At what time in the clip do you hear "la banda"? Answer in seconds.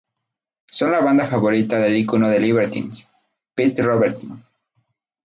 0.91-1.27